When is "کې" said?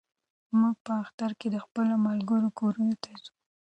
1.39-1.47